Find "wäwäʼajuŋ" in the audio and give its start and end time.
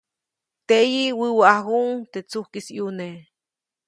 1.19-1.89